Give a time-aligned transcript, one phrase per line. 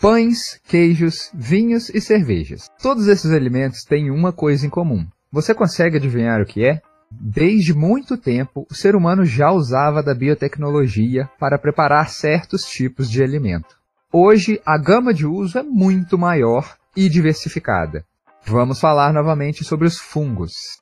[0.00, 2.70] Pães, queijos, vinhos e cervejas.
[2.80, 5.04] Todos esses alimentos têm uma coisa em comum.
[5.32, 6.80] Você consegue adivinhar o que é?
[7.10, 13.24] Desde muito tempo, o ser humano já usava da biotecnologia para preparar certos tipos de
[13.24, 13.76] alimento.
[14.12, 18.04] Hoje, a gama de uso é muito maior e diversificada.
[18.46, 20.78] Vamos falar novamente sobre os fungos.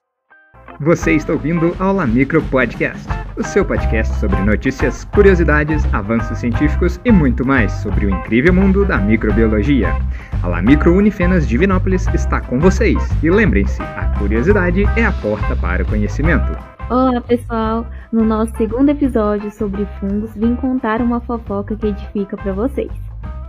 [0.81, 7.11] Você está ouvindo Aula Micro Podcast, o seu podcast sobre notícias, curiosidades, avanços científicos e
[7.11, 9.89] muito mais sobre o incrível mundo da microbiologia.
[10.43, 15.57] A La Micro Unifenas Divinópolis está com vocês e lembrem-se, a curiosidade é a porta
[15.57, 16.53] para o conhecimento.
[16.91, 22.53] Olá pessoal, no nosso segundo episódio sobre fungos vim contar uma fofoca que edifica para
[22.53, 22.93] vocês.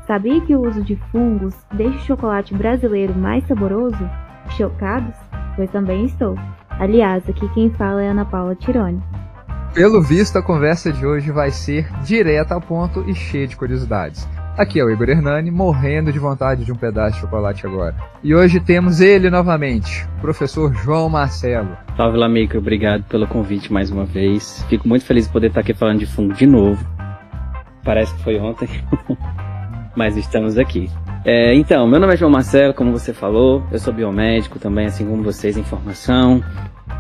[0.07, 4.09] Sabia que o uso de fungos deixa o chocolate brasileiro mais saboroso?
[4.51, 5.13] Chocados?
[5.57, 6.37] Pois também estou.
[6.79, 9.01] Aliás, aqui quem fala é Ana Paula Tironi.
[9.73, 14.27] Pelo visto, a conversa de hoje vai ser direta ao ponto e cheia de curiosidades.
[14.55, 17.95] Aqui é o Igor Hernani, morrendo de vontade de um pedaço de chocolate agora.
[18.23, 21.77] E hoje temos ele novamente, o professor João Marcelo.
[21.95, 24.63] Salve Lamico, obrigado pelo convite mais uma vez.
[24.67, 26.83] Fico muito feliz de poder estar aqui falando de fungo de novo.
[27.83, 28.67] Parece que foi ontem,
[29.95, 30.89] mas estamos aqui.
[31.29, 35.05] É, então, meu nome é João Marcelo, como você falou, eu sou biomédico também, assim
[35.05, 36.41] como vocês em formação,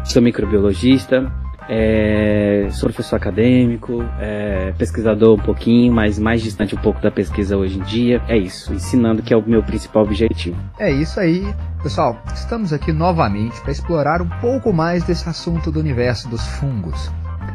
[0.03, 1.31] sou microbiologista,
[1.69, 7.55] é, sou professor acadêmico, é, pesquisador um pouquinho, mas mais distante um pouco da pesquisa
[7.55, 8.21] hoje em dia.
[8.27, 10.57] É isso, ensinando que é o meu principal objetivo.
[10.77, 11.47] É isso aí,
[11.81, 12.21] pessoal.
[12.33, 17.09] Estamos aqui novamente para explorar um pouco mais desse assunto do universo dos fungos.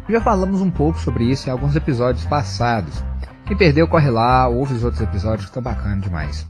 [0.09, 3.05] Já falamos um pouco sobre isso em alguns episódios passados.
[3.53, 6.48] Quem perdeu, corre lá, ouve os outros episódios que estão bacanas demais.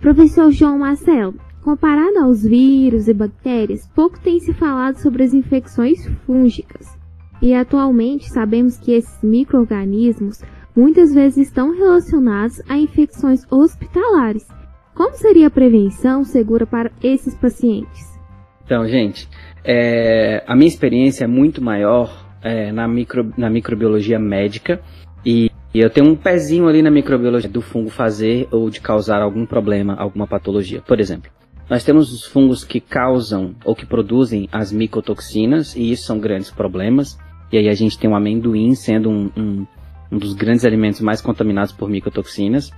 [0.00, 6.06] Professor João Marcelo, comparado aos vírus e bactérias, pouco tem se falado sobre as infecções
[6.24, 6.96] fúngicas.
[7.42, 10.40] E atualmente sabemos que esses micro-organismos
[10.76, 14.46] muitas vezes estão relacionados a infecções hospitalares.
[14.94, 18.06] Como seria a prevenção segura para esses pacientes?
[18.64, 19.28] Então, gente,
[19.64, 24.80] é, a minha experiência é muito maior é, na, micro, na microbiologia médica
[25.24, 29.22] e, e, eu tenho um pezinho ali na microbiologia do fungo fazer ou de causar
[29.22, 30.82] algum problema, alguma patologia.
[30.82, 31.30] Por exemplo,
[31.70, 36.50] nós temos os fungos que causam ou que produzem as micotoxinas e isso são grandes
[36.50, 37.18] problemas.
[37.52, 39.66] E aí a gente tem o amendoim sendo um, um,
[40.10, 42.70] um dos grandes alimentos mais contaminados por micotoxinas.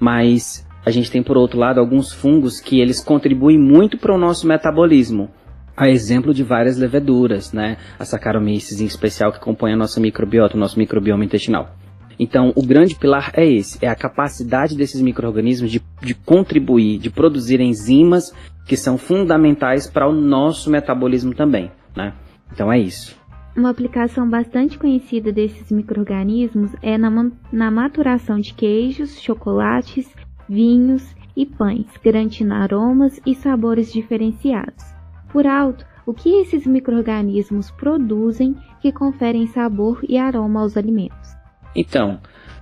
[0.00, 4.18] Mas a gente tem por outro lado alguns fungos que eles contribuem muito para o
[4.18, 5.30] nosso metabolismo
[5.76, 7.76] a exemplo de várias leveduras, né?
[7.98, 11.74] A Saccharomyces em especial que compõe a nossa microbiota, o nosso microbioma intestinal.
[12.18, 17.10] Então, o grande pilar é esse, é a capacidade desses micro-organismos de, de contribuir, de
[17.10, 18.32] produzir enzimas
[18.66, 22.14] que são fundamentais para o nosso metabolismo também, né?
[22.52, 23.16] Então é isso.
[23.56, 27.10] Uma aplicação bastante conhecida desses micro-organismos é na,
[27.52, 30.08] na maturação de queijos, chocolates,
[30.48, 31.04] vinhos
[31.36, 34.93] e pães, garantindo aromas e sabores diferenciados
[35.34, 41.34] por alto o que esses microrganismos produzem que conferem sabor e aroma aos alimentos.
[41.74, 42.20] Então,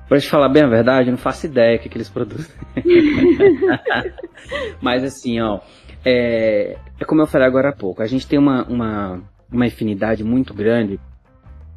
[0.08, 2.50] para te falar bem a verdade, eu não faço ideia do que, que eles produzem.
[4.80, 5.60] Mas assim, ó,
[6.02, 9.20] é, é, como eu falei agora há pouco, a gente tem uma, uma,
[9.52, 10.98] uma infinidade muito grande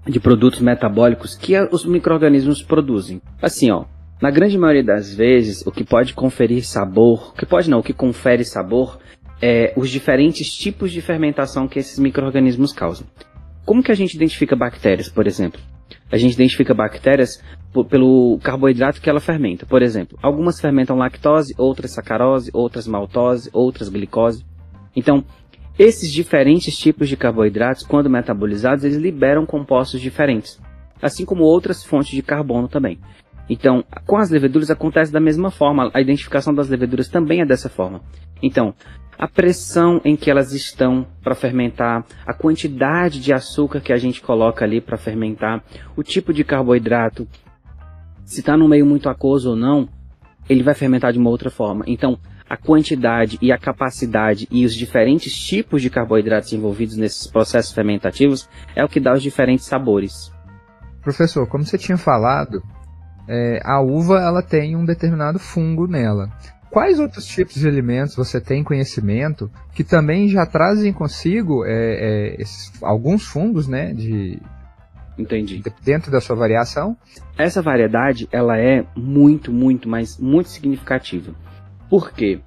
[0.07, 3.21] de produtos metabólicos que os micro-organismos produzem.
[3.41, 3.85] Assim, ó,
[4.21, 7.83] na grande maioria das vezes, o que pode conferir sabor, o que pode não, o
[7.83, 8.97] que confere sabor
[9.41, 13.07] é, os diferentes tipos de fermentação que esses micro-organismos causam.
[13.65, 15.59] Como que a gente identifica bactérias, por exemplo?
[16.11, 17.41] A gente identifica bactérias
[17.89, 19.65] pelo carboidrato que ela fermenta.
[19.65, 24.45] Por exemplo, algumas fermentam lactose, outras sacarose, outras maltose, outras glicose.
[24.95, 25.25] Então,
[25.77, 30.61] esses diferentes tipos de carboidratos, quando metabolizados, eles liberam compostos diferentes,
[31.01, 32.99] assim como outras fontes de carbono também.
[33.49, 37.69] Então, com as leveduras acontece da mesma forma, a identificação das leveduras também é dessa
[37.69, 38.01] forma.
[38.41, 38.73] Então,
[39.17, 44.21] a pressão em que elas estão para fermentar, a quantidade de açúcar que a gente
[44.21, 45.63] coloca ali para fermentar,
[45.95, 47.27] o tipo de carboidrato,
[48.23, 49.87] se está no meio muito aquoso ou não,
[50.49, 51.83] ele vai fermentar de uma outra forma.
[51.87, 57.73] Então, a quantidade e a capacidade e os diferentes tipos de carboidratos envolvidos nesses processos
[57.73, 60.31] fermentativos é o que dá os diferentes sabores.
[61.01, 62.61] Professor, como você tinha falado,
[63.27, 66.29] é, a uva ela tem um determinado fungo nela.
[66.75, 72.35] Quais outros tipos de alimentos você tem conhecimento que também já trazem consigo é, é,
[72.37, 74.41] esses, alguns fungos, né, de,
[75.17, 75.63] Entendi.
[75.81, 76.97] Dentro da sua variação?
[77.37, 81.33] Essa variedade, ela é muito, muito, mas muito significativa.
[81.89, 82.41] Por quê?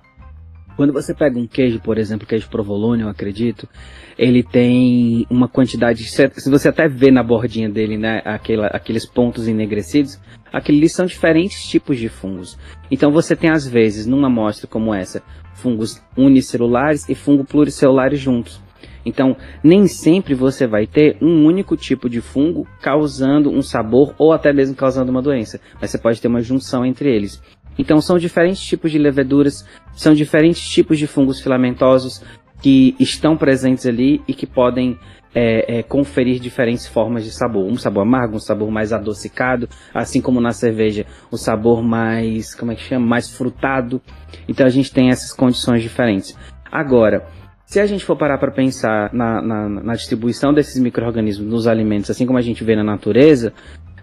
[0.79, 3.69] Quando você pega um queijo, por exemplo, queijo provolone, eu acredito,
[4.17, 9.49] ele tem uma quantidade, se você até vê na bordinha dele, né, aquela, aqueles pontos
[9.49, 10.21] enegrecidos,
[10.53, 12.57] aqueles são diferentes tipos de fungos.
[12.93, 15.21] Então você tem às vezes, numa amostra como essa,
[15.53, 18.61] fungos unicelulares e fungo pluricelulares juntos.
[19.05, 24.33] Então, nem sempre você vai ter um único tipo de fungo causando um sabor ou
[24.33, 27.43] até mesmo causando uma doença, mas você pode ter uma junção entre eles.
[27.79, 32.23] Então são diferentes tipos de leveduras, são diferentes tipos de fungos filamentosos
[32.61, 34.99] que estão presentes ali e que podem
[35.35, 37.65] é, é, conferir diferentes formas de sabor.
[37.65, 42.55] Um sabor amargo, um sabor mais adocicado, assim como na cerveja, o um sabor mais,
[42.55, 44.01] como é que chama, mais frutado.
[44.49, 46.37] Então a gente tem essas condições diferentes.
[46.71, 47.27] Agora,
[47.65, 52.11] se a gente for parar para pensar na, na, na, distribuição desses micro-organismos nos alimentos,
[52.11, 53.53] assim como a gente vê na natureza,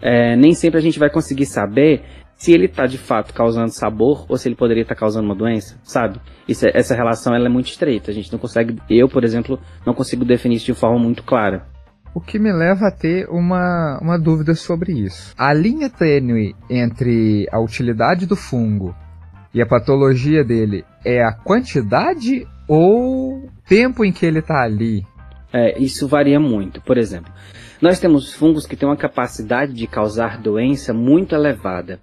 [0.02, 2.04] é, nem sempre a gente vai conseguir saber
[2.38, 5.36] se ele está de fato causando sabor ou se ele poderia estar tá causando uma
[5.36, 6.20] doença, sabe?
[6.48, 8.12] Isso, é, essa relação ela é muito estreita.
[8.12, 11.66] A gente não consegue, eu, por exemplo, não consigo definir isso de forma muito clara.
[12.14, 15.34] O que me leva a ter uma, uma dúvida sobre isso.
[15.38, 18.96] A linha tênue entre a utilidade do fungo
[19.54, 25.06] e a patologia dele é a quantidade ou tempo em que ele está ali?
[25.52, 26.82] É, isso varia muito.
[26.82, 27.32] Por exemplo,
[27.86, 32.00] nós temos fungos que têm uma capacidade de causar doença muito elevada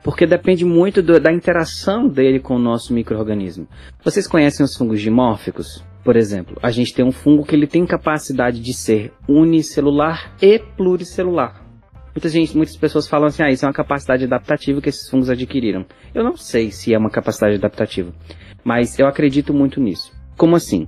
[0.00, 3.66] porque depende muito do, da interação dele com o nosso microorganismo.
[4.04, 5.82] Vocês conhecem os fungos dimórficos?
[6.04, 10.58] Por exemplo, a gente tem um fungo que ele tem capacidade de ser unicelular e
[10.58, 11.64] pluricelular.
[12.14, 15.30] Muita gente, muitas pessoas falam assim, ah, isso é uma capacidade adaptativa que esses fungos
[15.30, 15.84] adquiriram.
[16.14, 18.12] Eu não sei se é uma capacidade adaptativa,
[18.62, 20.12] mas eu acredito muito nisso.
[20.36, 20.86] Como assim?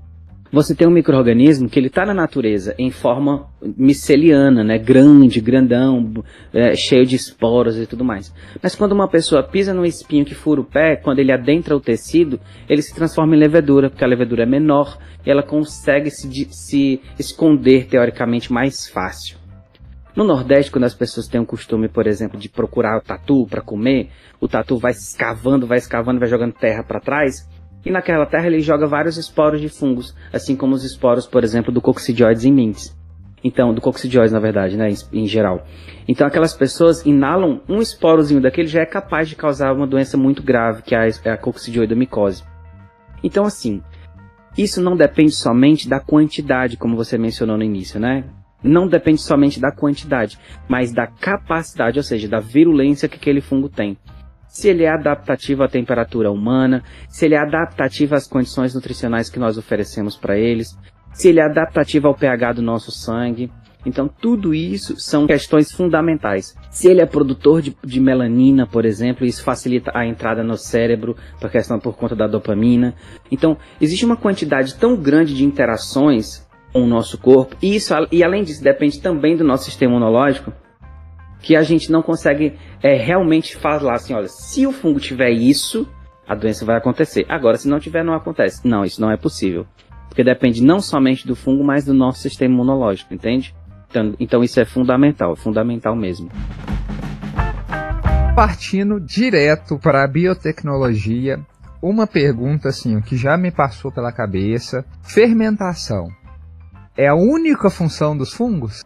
[0.52, 6.24] Você tem um microorganismo que ele está na natureza em forma miceliana, né, grande, grandão,
[6.52, 8.32] é, cheio de esporos e tudo mais.
[8.62, 11.80] Mas quando uma pessoa pisa num espinho que fura o pé, quando ele adentra o
[11.80, 16.28] tecido, ele se transforma em levedura, porque a levedura é menor e ela consegue se,
[16.50, 19.36] se esconder teoricamente mais fácil.
[20.14, 23.60] No Nordeste, quando as pessoas têm o costume, por exemplo, de procurar o tatu para
[23.60, 24.08] comer,
[24.40, 27.46] o tatu vai escavando, vai escavando, vai jogando terra para trás
[27.86, 31.72] e naquela terra ele joga vários esporos de fungos, assim como os esporos, por exemplo,
[31.72, 32.92] do coccidioides em mintes.
[33.44, 35.64] Então, do coccidioides, na verdade, né, em, em, geral.
[36.08, 40.42] Então, aquelas pessoas inalam um esporozinho daquele já é capaz de causar uma doença muito
[40.42, 42.42] grave, que é a, é a coccidioidomicose.
[43.22, 43.80] Então, assim,
[44.58, 48.24] isso não depende somente da quantidade, como você mencionou no início, né?
[48.64, 53.68] Não depende somente da quantidade, mas da capacidade, ou seja, da virulência que aquele fungo
[53.68, 53.96] tem
[54.56, 59.38] se ele é adaptativo à temperatura humana, se ele é adaptativo às condições nutricionais que
[59.38, 60.74] nós oferecemos para eles,
[61.12, 63.52] se ele é adaptativo ao pH do nosso sangue.
[63.84, 66.56] Então, tudo isso são questões fundamentais.
[66.70, 71.14] Se ele é produtor de, de melanina, por exemplo, isso facilita a entrada no cérebro
[71.38, 72.94] por questão por conta da dopamina.
[73.30, 78.24] Então, existe uma quantidade tão grande de interações com o nosso corpo, e isso, e
[78.24, 80.52] além disso, depende também do nosso sistema imunológico,
[81.40, 85.88] que a gente não consegue é, realmente falar assim, olha, se o fungo tiver isso,
[86.26, 87.24] a doença vai acontecer.
[87.28, 88.66] Agora, se não tiver, não acontece.
[88.66, 89.66] Não, isso não é possível.
[90.08, 93.54] Porque depende não somente do fungo, mas do nosso sistema imunológico, entende?
[93.88, 96.30] Então, então isso é fundamental, é fundamental mesmo.
[98.34, 101.38] Partindo direto para a biotecnologia,
[101.80, 106.08] uma pergunta assim, que já me passou pela cabeça: fermentação
[106.96, 108.82] é a única função dos fungos?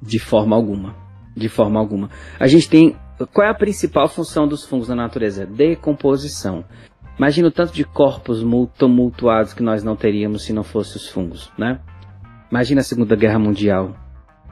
[0.00, 1.03] De forma alguma.
[1.36, 2.10] De forma alguma.
[2.38, 2.96] A gente tem.
[3.32, 5.46] Qual é a principal função dos fungos na natureza?
[5.46, 6.64] Decomposição.
[7.16, 8.44] Imagina o tanto de corpos
[8.76, 11.80] tumultuados que nós não teríamos se não fossem os fungos, né?
[12.50, 13.94] Imagina a Segunda Guerra Mundial.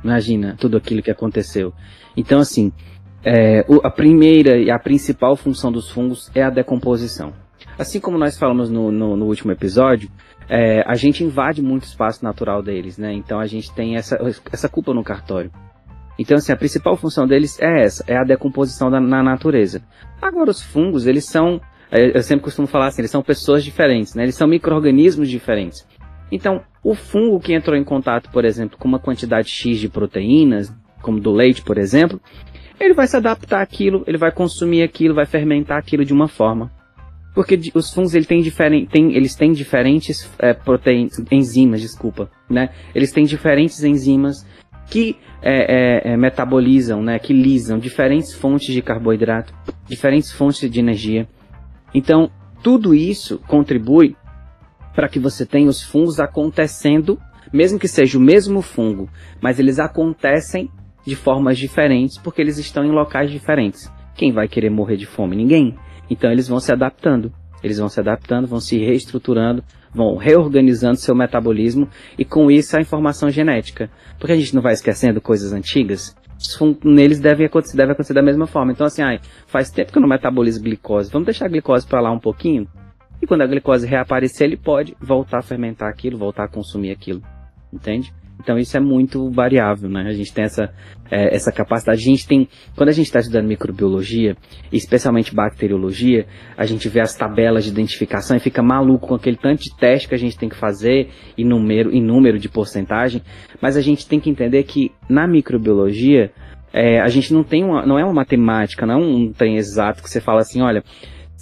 [0.03, 1.73] Imagina tudo aquilo que aconteceu.
[2.17, 2.73] Então, assim,
[3.25, 7.33] é, a primeira e a principal função dos fungos é a decomposição.
[7.79, 10.11] Assim como nós falamos no, no, no último episódio,
[10.49, 13.13] é, a gente invade muito espaço natural deles, né?
[13.13, 14.19] Então a gente tem essa,
[14.53, 15.51] essa culpa no cartório.
[16.19, 19.83] Então, assim, a principal função deles é essa, é a decomposição da, na natureza.
[20.21, 24.15] Agora, os fungos, eles são, é, eu sempre costumo falar assim, eles são pessoas diferentes,
[24.15, 24.25] né?
[24.25, 25.87] Eles são micro-organismos diferentes.
[26.31, 30.73] Então, o fungo que entrou em contato, por exemplo, com uma quantidade X de proteínas,
[31.03, 32.21] como do leite, por exemplo,
[32.81, 36.71] ele vai se adaptar àquilo, ele vai consumir aquilo, vai fermentar aquilo de uma forma.
[37.35, 42.71] Porque os fungos ele tem diferen, eles têm diferentes é, proteínas, enzimas, desculpa, né?
[42.95, 44.47] Eles têm diferentes enzimas
[44.89, 49.55] que é, é, é, metabolizam, né, que lisam diferentes fontes de carboidrato,
[49.87, 51.27] diferentes fontes de energia.
[51.95, 52.31] Então,
[52.63, 54.17] tudo isso contribui
[54.95, 57.19] para que você tenha os fungos acontecendo,
[57.53, 59.09] mesmo que seja o mesmo fungo,
[59.41, 60.71] mas eles acontecem
[61.05, 63.91] de formas diferentes porque eles estão em locais diferentes.
[64.15, 65.35] Quem vai querer morrer de fome?
[65.35, 65.77] Ninguém.
[66.09, 67.33] Então eles vão se adaptando.
[67.63, 69.63] Eles vão se adaptando, vão se reestruturando,
[69.95, 73.91] vão reorganizando seu metabolismo e com isso a informação genética.
[74.19, 76.17] Porque a gente não vai esquecendo coisas antigas?
[76.85, 78.73] neles deve acontecer, deve acontecer da mesma forma.
[78.73, 81.11] Então, assim, ai, faz tempo que eu não metabolizo glicose.
[81.11, 82.67] Vamos deixar a glicose para lá um pouquinho?
[83.21, 87.23] E quando a glicose reaparecer, ele pode voltar a fermentar aquilo, voltar a consumir aquilo.
[87.73, 88.13] Entende?
[88.43, 90.03] Então isso é muito variável, né?
[90.09, 90.73] A gente tem essa,
[91.11, 92.01] é, essa capacidade.
[92.01, 94.37] A gente tem, quando a gente está estudando microbiologia,
[94.73, 99.63] especialmente bacteriologia, a gente vê as tabelas de identificação e fica maluco com aquele tanto
[99.63, 101.09] de teste que a gente tem que fazer
[101.39, 103.23] em número, em número de porcentagem.
[103.61, 106.33] Mas a gente tem que entender que na microbiologia
[106.73, 110.03] é, a gente não tem uma, não é uma matemática, não é um trem exato
[110.03, 110.83] que você fala assim, olha,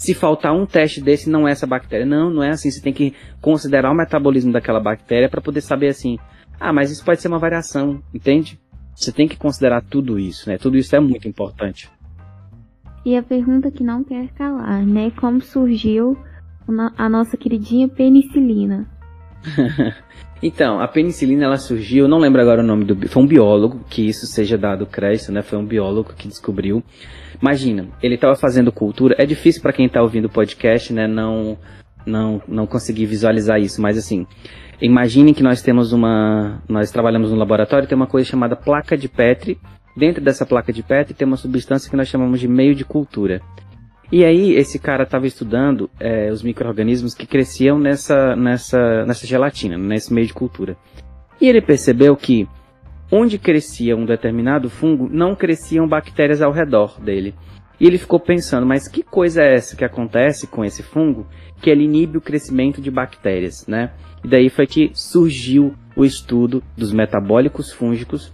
[0.00, 2.06] se faltar um teste desse não é essa bactéria.
[2.06, 2.70] Não, não é assim.
[2.70, 6.18] Você tem que considerar o metabolismo daquela bactéria para poder saber assim,
[6.60, 8.60] ah, mas isso pode ser uma variação, entende?
[8.94, 10.58] Você tem que considerar tudo isso, né?
[10.58, 11.90] Tudo isso é muito importante.
[13.04, 15.10] E a pergunta que não quer calar, né?
[15.12, 16.18] Como surgiu
[16.98, 18.86] a nossa queridinha penicilina?
[20.42, 24.06] então, a penicilina ela surgiu, não lembro agora o nome do, foi um biólogo que
[24.06, 25.40] isso seja dado crédito, né?
[25.40, 26.84] Foi um biólogo que descobriu.
[27.40, 29.14] Imagina, ele estava fazendo cultura.
[29.16, 31.06] É difícil para quem está ouvindo o podcast, né?
[31.06, 31.56] Não,
[32.04, 34.26] não, não conseguir visualizar isso, mas assim,
[34.80, 36.62] Imaginem que nós temos uma.
[36.68, 39.58] Nós trabalhamos no laboratório tem uma coisa chamada placa de Petri.
[39.96, 43.42] Dentro dessa placa de Petri tem uma substância que nós chamamos de meio de cultura.
[44.12, 49.78] E aí esse cara estava estudando é, os micro-organismos que cresciam nessa, nessa, nessa gelatina,
[49.78, 50.76] nesse meio de cultura.
[51.40, 52.48] E ele percebeu que
[53.12, 57.34] onde crescia um determinado fungo, não cresciam bactérias ao redor dele.
[57.80, 61.26] E ele ficou pensando, mas que coisa é essa que acontece com esse fungo
[61.62, 63.92] que ele inibe o crescimento de bactérias, né?
[64.22, 68.32] E daí foi que surgiu o estudo dos metabólicos fúngicos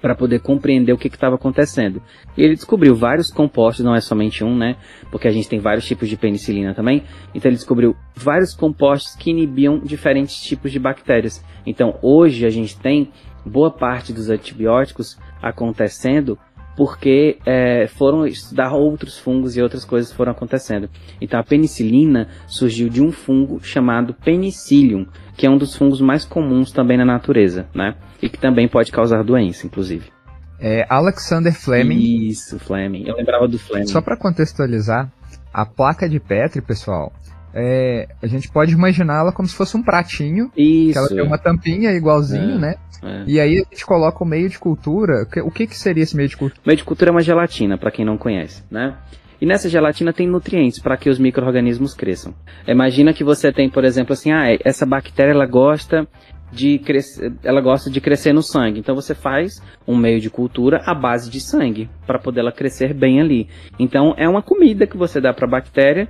[0.00, 2.02] para poder compreender o que estava acontecendo.
[2.36, 4.76] E ele descobriu vários compostos, não é somente um, né?
[5.10, 7.02] Porque a gente tem vários tipos de penicilina também.
[7.34, 11.42] Então ele descobriu vários compostos que inibiam diferentes tipos de bactérias.
[11.66, 13.10] Então hoje a gente tem
[13.46, 16.38] boa parte dos antibióticos acontecendo
[16.76, 20.88] porque é, foram estudar outros fungos e outras coisas foram acontecendo.
[21.20, 26.24] Então a penicilina surgiu de um fungo chamado Penicillium, que é um dos fungos mais
[26.24, 27.94] comuns também na natureza, né?
[28.20, 30.12] E que também pode causar doença, inclusive.
[30.60, 32.28] É Alexander Fleming.
[32.28, 33.04] Isso, Fleming.
[33.06, 33.86] Eu lembrava do Fleming.
[33.86, 35.12] Só para contextualizar,
[35.52, 37.12] a placa de Petri, pessoal,
[37.54, 40.50] é, a gente pode imaginá-la como se fosse um pratinho.
[40.56, 40.92] Isso.
[40.92, 42.58] Que ela tem uma tampinha igualzinho, é.
[42.58, 42.74] né?
[43.02, 43.24] É.
[43.26, 45.26] E aí a gente coloca o meio de cultura.
[45.44, 46.60] O que, que seria esse meio de cultura?
[46.64, 48.96] O meio de cultura é uma gelatina, para quem não conhece, né?
[49.40, 52.34] E nessa gelatina tem nutrientes para que os micro-organismos cresçam.
[52.66, 56.08] Imagina que você tem, por exemplo, assim, ah, essa bactéria ela gosta
[56.50, 58.78] de crescer, ela gosta de crescer no sangue.
[58.80, 62.94] Então você faz um meio de cultura à base de sangue para poder ela crescer
[62.94, 63.48] bem ali.
[63.78, 66.08] Então é uma comida que você dá para a bactéria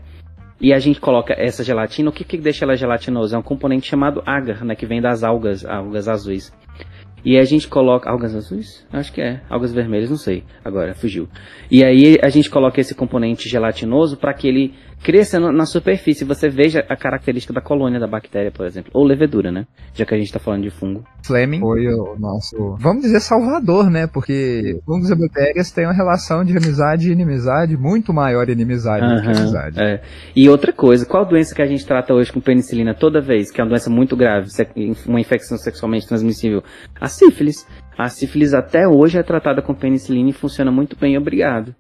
[0.61, 2.11] e a gente coloca essa gelatina.
[2.11, 3.37] O que, que deixa ela gelatinosa?
[3.37, 6.53] É um componente chamado agar, né, que vem das algas, algas azuis.
[7.25, 8.11] E a gente coloca.
[8.11, 8.87] Algas azuis?
[8.93, 9.41] Acho que é.
[9.49, 10.45] Algas vermelhas, não sei.
[10.63, 11.27] Agora, fugiu.
[11.71, 16.25] E aí a gente coloca esse componente gelatinoso para que ele cresça na superfície.
[16.25, 18.91] Você veja a característica da colônia da bactéria, por exemplo.
[18.95, 19.67] Ou levedura, né?
[19.93, 21.05] Já que a gente está falando de fungo.
[21.25, 24.07] Fleming foi o nosso, vamos dizer, salvador, né?
[24.07, 29.17] Porque fungos e bactérias têm uma relação de amizade e inimizade muito maior inimizade uhum,
[29.17, 29.83] do que amizade.
[29.83, 30.03] É.
[30.35, 33.61] E outra coisa, qual doença que a gente trata hoje com penicilina toda vez, que
[33.61, 34.49] é uma doença muito grave,
[35.07, 36.63] uma infecção sexualmente transmissível?
[37.01, 37.67] A sífilis.
[37.97, 41.75] A sífilis até hoje é tratada com penicilina e funciona muito bem, obrigado.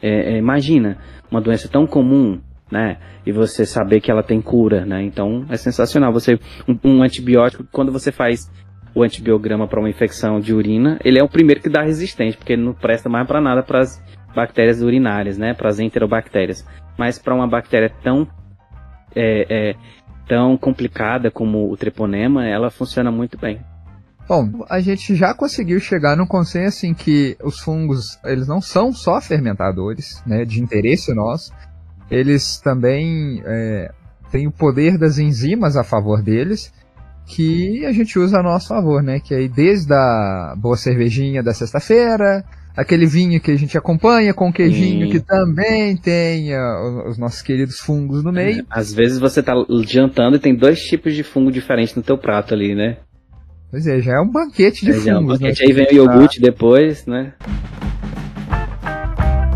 [0.00, 0.98] É, é, imagina,
[1.30, 2.98] uma doença tão comum, né?
[3.26, 5.02] E você saber que ela tem cura, né?
[5.02, 6.12] Então é sensacional.
[6.12, 8.50] Você um, um antibiótico quando você faz
[8.94, 12.54] o antibiograma para uma infecção de urina, ele é o primeiro que dá resistente, porque
[12.54, 14.02] ele não presta mais para nada para as
[14.34, 15.54] bactérias urinárias, né?
[15.54, 16.66] Para as enterobactérias.
[16.98, 18.26] Mas para uma bactéria tão
[19.14, 19.74] é, é,
[20.28, 23.60] tão complicada como o treponema, ela funciona muito bem.
[24.28, 28.92] Bom, a gente já conseguiu chegar no consenso em que os fungos, eles não são
[28.92, 31.50] só fermentadores, né, de interesse nosso,
[32.10, 33.90] eles também é,
[34.30, 36.72] têm o poder das enzimas a favor deles,
[37.26, 39.20] que a gente usa a nosso favor, né?
[39.20, 42.42] Que aí desde a boa cervejinha da sexta-feira,
[42.74, 45.12] aquele vinho que a gente acompanha com queijinho Sim.
[45.12, 48.60] que também tem uh, os nossos queridos fungos no meio.
[48.60, 49.52] É, às vezes você tá
[49.86, 52.96] jantando e tem dois tipos de fungo diferentes no teu prato ali, né?
[53.70, 55.08] Pois é, já é um banquete de é, fungos.
[55.08, 55.66] É um banquete, né?
[55.68, 57.34] Aí vem o iogurte depois, né?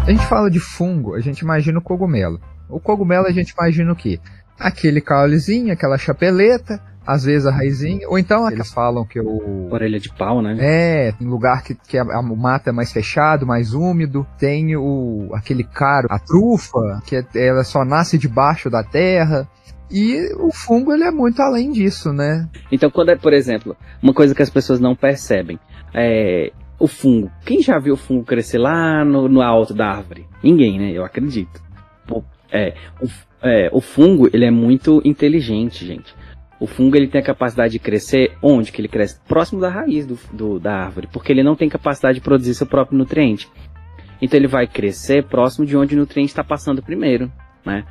[0.02, 2.40] A gente fala de fungo, a gente imagina o cogumelo.
[2.68, 4.18] O cogumelo a gente imagina o quê?
[4.59, 9.68] Aquele caulezinho, aquela chapeleta, às vezes a raizinha, ou então eles falam que o.
[9.71, 10.56] Orelha de pau, né?
[10.59, 14.26] É, tem lugar que, que a, a mata é mais fechado, mais úmido.
[14.38, 19.49] Tem o aquele caro, a trufa, que é, ela só nasce debaixo da terra.
[19.88, 22.49] E o fungo ele é muito além disso, né?
[22.73, 25.61] Então, quando é, por exemplo, uma coisa que as pessoas não percebem,
[25.94, 26.50] é
[26.82, 27.30] o fungo.
[27.46, 30.26] Quem já viu o fungo crescer lá no, no alto da árvore?
[30.42, 30.90] Ninguém, né?
[30.90, 31.62] Eu acredito.
[32.50, 33.06] É, o,
[33.40, 36.12] é, o fungo ele é muito inteligente, gente.
[36.58, 39.20] O fungo ele tem a capacidade de crescer onde que ele cresce?
[39.28, 42.66] Próximo da raiz do, do, da árvore, porque ele não tem capacidade de produzir seu
[42.66, 43.48] próprio nutriente.
[44.20, 47.30] Então ele vai crescer próximo de onde o nutriente está passando primeiro,
[47.64, 47.84] né?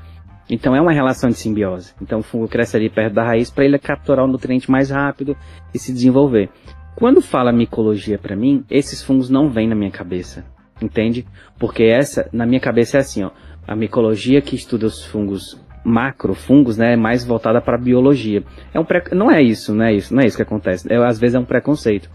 [0.49, 1.93] Então é uma relação de simbiose.
[2.01, 5.35] Então o fungo cresce ali perto da raiz para ele capturar o nutriente mais rápido
[5.73, 6.49] e se desenvolver.
[6.95, 10.45] Quando fala micologia para mim, esses fungos não vêm na minha cabeça,
[10.81, 11.25] entende?
[11.57, 13.31] Porque essa, na minha cabeça é assim, ó,
[13.67, 18.43] a micologia que estuda os fungos macrofungos, né, é mais voltada para biologia.
[18.73, 19.03] É um pré...
[19.13, 20.91] não é isso, não é isso, não é isso que acontece.
[20.91, 22.09] É, às vezes é um preconceito.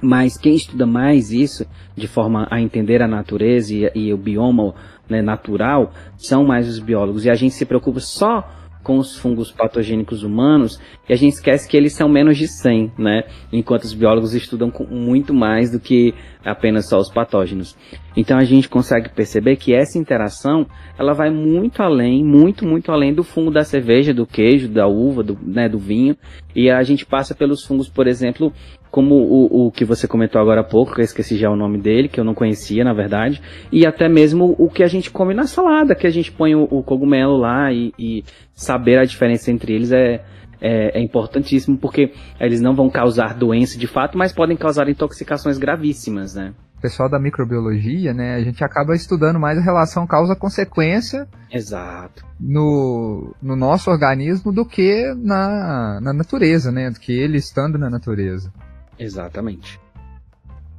[0.00, 4.74] Mas quem estuda mais isso, de forma a entender a natureza e, e o bioma
[5.08, 7.24] né, natural, são mais os biólogos.
[7.24, 8.48] E a gente se preocupa só
[8.82, 12.92] com os fungos patogênicos humanos e a gente esquece que eles são menos de 100,
[12.98, 13.24] né?
[13.52, 17.76] Enquanto os biólogos estudam muito mais do que apenas só os patógenos.
[18.16, 20.66] Então a gente consegue perceber que essa interação
[20.98, 25.22] ela vai muito além, muito, muito além do fungo da cerveja, do queijo, da uva,
[25.22, 26.16] do, né, do vinho.
[26.54, 28.52] E a gente passa pelos fungos, por exemplo,
[28.90, 31.78] como o, o que você comentou agora há pouco, que eu esqueci já o nome
[31.78, 33.40] dele, que eu não conhecia, na verdade,
[33.70, 36.64] e até mesmo o que a gente come na salada, que a gente põe o,
[36.64, 40.24] o cogumelo lá e, e, saber a diferença entre eles é,
[40.60, 45.58] é, é, importantíssimo, porque eles não vão causar doença de fato, mas podem causar intoxicações
[45.58, 46.54] gravíssimas, né?
[46.80, 52.24] pessoal da microbiologia, né, a gente acaba estudando mais a relação causa-consequência Exato.
[52.40, 57.90] No, no nosso organismo do que na, na natureza, né, do que ele estando na
[57.90, 58.52] natureza.
[58.98, 59.80] Exatamente.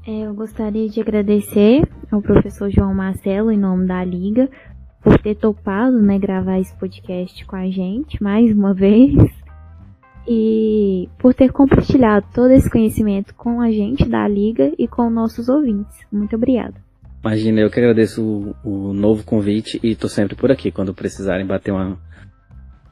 [0.08, 4.50] É, eu gostaria de agradecer ao professor João Marcelo, em nome da Liga,
[5.02, 9.14] por ter topado né, gravar esse podcast com a gente mais uma vez
[10.28, 15.50] e por ter compartilhado todo esse conhecimento com a gente da Liga e com nossos
[15.50, 15.98] ouvintes.
[16.12, 16.76] Muito obrigada.
[17.24, 21.46] Imagina, eu que agradeço o, o novo convite e estou sempre por aqui quando precisarem
[21.46, 21.98] bater uma,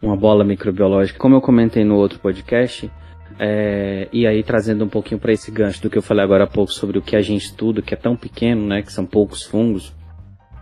[0.01, 1.19] uma bola microbiológica.
[1.19, 2.91] Como eu comentei no outro podcast,
[3.39, 6.47] é, e aí trazendo um pouquinho para esse gancho do que eu falei agora há
[6.47, 9.43] pouco sobre o que a gente estuda, que é tão pequeno, né, que são poucos
[9.43, 9.93] fungos,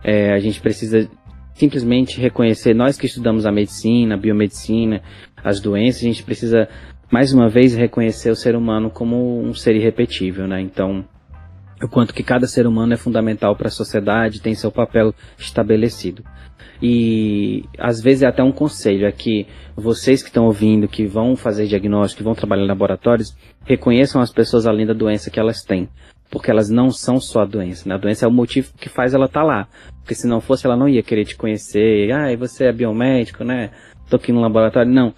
[0.03, 1.09] é, a gente precisa
[1.55, 5.01] simplesmente reconhecer, nós que estudamos a medicina, a biomedicina,
[5.43, 6.67] as doenças, a gente precisa
[7.11, 10.59] mais uma vez reconhecer o ser humano como um ser irrepetível, né?
[10.59, 11.05] Então,
[11.81, 16.23] o quanto que cada ser humano é fundamental para a sociedade, tem seu papel estabelecido.
[16.81, 21.35] E às vezes é até um conselho, é que vocês que estão ouvindo, que vão
[21.35, 25.63] fazer diagnóstico, que vão trabalhar em laboratórios, reconheçam as pessoas além da doença que elas
[25.63, 25.89] têm.
[26.29, 27.95] Porque elas não são só a doença, né?
[27.95, 29.67] A doença é o motivo que faz ela estar tá lá.
[30.01, 32.11] Porque se não fosse, ela não ia querer te conhecer.
[32.11, 33.69] Ah, você é biomédico, né?
[34.09, 34.91] Tô aqui no laboratório.
[34.91, 35.13] Não.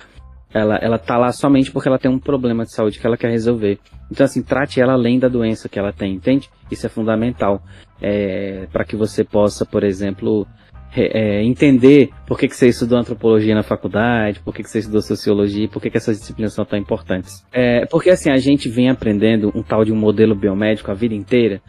[0.53, 3.29] Ela, ela tá lá somente porque ela tem um problema de saúde que ela quer
[3.29, 3.79] resolver.
[4.11, 6.49] Então, assim, trate ela além da doença que ela tem, entende?
[6.71, 7.61] Isso é fundamental.
[8.01, 10.47] É, para que você possa, por exemplo,
[10.95, 15.01] é, entender por que, que você estudou antropologia na faculdade, por que, que você estudou
[15.01, 17.45] sociologia, por que, que essas disciplinas são tão importantes.
[17.51, 21.13] É, porque assim, a gente vem aprendendo um tal de um modelo biomédico a vida
[21.13, 21.61] inteira,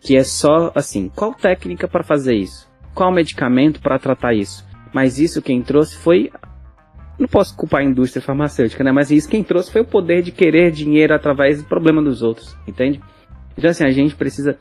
[0.00, 2.70] que é só assim, qual técnica para fazer isso?
[2.94, 4.66] Qual medicamento para tratar isso?
[4.92, 6.30] Mas isso quem trouxe foi.
[7.18, 8.90] Não posso culpar a indústria farmacêutica, né?
[8.90, 12.56] Mas isso quem trouxe foi o poder de querer dinheiro através do problema dos outros,
[12.66, 13.00] entende?
[13.56, 14.58] Então, assim, a gente precisa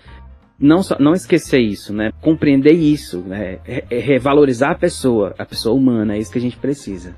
[0.62, 2.12] não, só, não esquecer isso, né?
[2.22, 3.60] Compreender isso, né?
[3.90, 7.16] Revalorizar a pessoa, a pessoa humana, é isso que a gente precisa.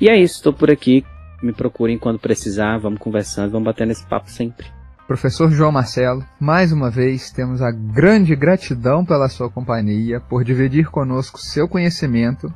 [0.00, 1.04] E é isso, estou por aqui.
[1.42, 4.66] Me procurem quando precisar, vamos conversando, vamos bater nesse papo sempre.
[5.06, 10.88] Professor João Marcelo, mais uma vez temos a grande gratidão pela sua companhia, por dividir
[10.90, 12.52] conosco seu conhecimento.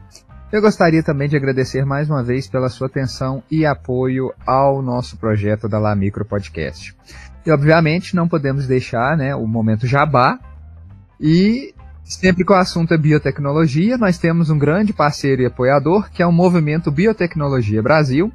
[0.52, 5.16] Eu gostaria também de agradecer mais uma vez pela sua atenção e apoio ao nosso
[5.16, 6.94] projeto da La Micro Podcast.
[7.46, 10.38] E obviamente não podemos deixar né, o momento jabá.
[11.20, 16.22] E sempre que o assunto é biotecnologia, nós temos um grande parceiro e apoiador, que
[16.22, 18.32] é o Movimento Biotecnologia Brasil,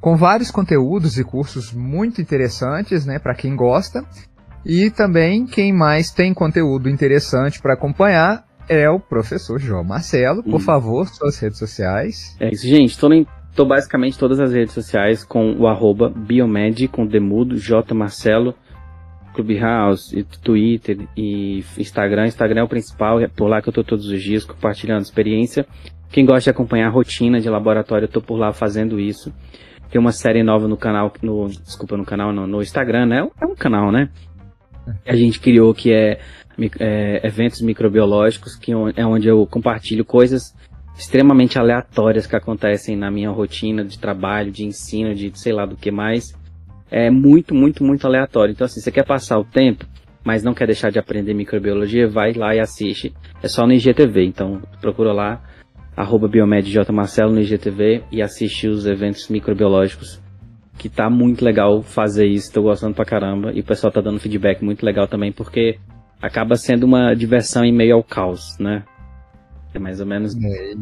[0.00, 4.04] com vários conteúdos e cursos muito interessantes né, para quem gosta.
[4.64, 10.42] E também quem mais tem conteúdo interessante para acompanhar é o professor João Marcelo.
[10.42, 10.60] Por hum.
[10.60, 12.36] favor, suas redes sociais.
[12.38, 12.90] É isso, gente.
[12.90, 13.08] Estou
[13.54, 18.54] Tô basicamente todas as redes sociais com o arroba Biomed, com Demudo, J Marcelo,
[19.34, 22.26] Clubhouse, Twitter e Instagram.
[22.26, 25.66] Instagram é o principal, é por lá que eu tô todos os dias compartilhando experiência.
[26.10, 29.32] Quem gosta de acompanhar a rotina de laboratório, eu tô por lá fazendo isso.
[29.90, 33.28] tem uma série nova no canal, no, desculpa, no canal, no Instagram, né?
[33.40, 34.08] É um canal, né?
[35.04, 36.18] Que a gente criou que é,
[36.80, 40.54] é eventos microbiológicos, que é onde eu compartilho coisas
[40.98, 45.76] extremamente aleatórias que acontecem na minha rotina de trabalho, de ensino, de sei lá do
[45.76, 46.36] que mais.
[46.90, 48.52] É muito, muito, muito aleatório.
[48.52, 49.86] Então, assim, você quer passar o tempo,
[50.24, 53.14] mas não quer deixar de aprender microbiologia, vai lá e assiste.
[53.40, 54.24] É só no IGTV.
[54.24, 55.40] Então, procura lá,
[55.96, 56.28] arroba
[56.92, 60.20] Marcelo no IGTV e assiste os eventos microbiológicos.
[60.76, 63.52] Que tá muito legal fazer isso, tô gostando pra caramba.
[63.52, 65.78] E o pessoal tá dando feedback muito legal também, porque
[66.20, 68.82] acaba sendo uma diversão em meio ao caos, né?
[69.74, 70.34] É mais ou menos.
[70.36, 70.74] É,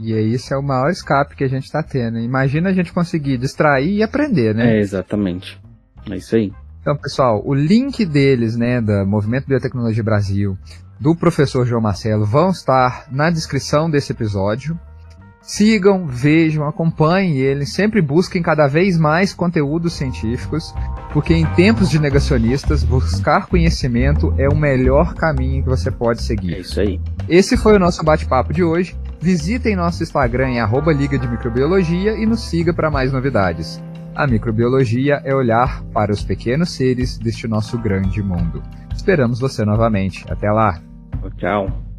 [0.00, 2.18] e, e esse é o maior escape que a gente está tendo.
[2.18, 4.76] Imagina a gente conseguir distrair e aprender, né?
[4.76, 5.60] É, exatamente.
[6.10, 6.52] É isso aí.
[6.80, 10.56] Então, pessoal, o link deles, né, da Movimento Biotecnologia Brasil,
[10.98, 14.78] do professor João Marcelo, vão estar na descrição desse episódio.
[15.50, 20.72] Sigam, vejam, acompanhem ele, sempre busquem cada vez mais conteúdos científicos,
[21.12, 26.54] porque em tempos de negacionistas, buscar conhecimento é o melhor caminho que você pode seguir.
[26.54, 27.00] É isso aí.
[27.28, 28.96] Esse foi o nosso bate-papo de hoje.
[29.20, 33.82] Visitem nosso Instagram em arroba Liga de Microbiologia e nos siga para mais novidades.
[34.14, 38.62] A microbiologia é olhar para os pequenos seres deste nosso grande mundo.
[38.94, 40.24] Esperamos você novamente.
[40.30, 40.80] Até lá.
[41.38, 41.89] Tchau.